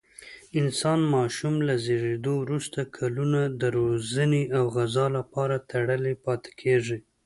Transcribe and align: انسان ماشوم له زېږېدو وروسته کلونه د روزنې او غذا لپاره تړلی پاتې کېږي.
انسان 0.59 0.99
ماشوم 1.15 1.55
له 1.67 1.73
زېږېدو 1.85 2.33
وروسته 2.43 2.79
کلونه 2.97 3.41
د 3.61 3.63
روزنې 3.77 4.43
او 4.57 4.63
غذا 4.75 5.05
لپاره 5.17 5.55
تړلی 5.71 6.15
پاتې 6.25 6.51
کېږي. 6.61 6.97